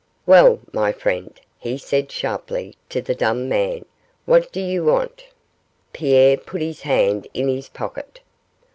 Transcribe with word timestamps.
'Well, 0.25 0.59
my 0.73 0.91
friend,' 0.91 1.39
he 1.59 1.77
said, 1.77 2.11
sharply, 2.11 2.75
to 2.89 3.03
the 3.03 3.13
dumb 3.13 3.47
man, 3.47 3.85
'what 4.25 4.51
do 4.51 4.59
you 4.59 4.83
want?' 4.83 5.25
Pierre 5.93 6.37
put 6.37 6.59
his 6.63 6.81
hand 6.81 7.27
in 7.35 7.47
his 7.47 7.69
pocket. 7.69 8.19